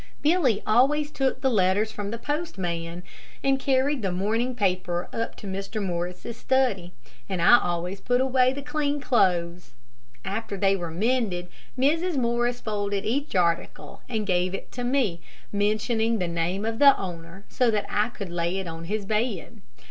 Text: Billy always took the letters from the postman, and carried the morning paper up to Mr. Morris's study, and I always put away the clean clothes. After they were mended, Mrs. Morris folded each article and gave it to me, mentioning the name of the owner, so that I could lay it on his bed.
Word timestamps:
Billy 0.23 0.63
always 0.65 1.11
took 1.11 1.41
the 1.41 1.49
letters 1.51 1.91
from 1.91 2.09
the 2.09 2.17
postman, 2.17 3.03
and 3.43 3.59
carried 3.59 4.01
the 4.01 4.11
morning 4.11 4.55
paper 4.55 5.07
up 5.13 5.35
to 5.35 5.45
Mr. 5.45 5.79
Morris's 5.79 6.37
study, 6.37 6.91
and 7.29 7.39
I 7.39 7.59
always 7.59 8.01
put 8.01 8.19
away 8.19 8.51
the 8.51 8.63
clean 8.63 8.99
clothes. 8.99 9.75
After 10.25 10.57
they 10.57 10.75
were 10.75 10.89
mended, 10.89 11.49
Mrs. 11.77 12.17
Morris 12.17 12.59
folded 12.61 13.05
each 13.05 13.35
article 13.35 14.01
and 14.09 14.25
gave 14.25 14.55
it 14.55 14.71
to 14.71 14.83
me, 14.83 15.21
mentioning 15.51 16.17
the 16.17 16.27
name 16.27 16.65
of 16.65 16.79
the 16.79 16.99
owner, 16.99 17.45
so 17.47 17.69
that 17.69 17.85
I 17.87 18.09
could 18.09 18.29
lay 18.31 18.57
it 18.57 18.65
on 18.67 18.85
his 18.85 19.05
bed. 19.05 19.61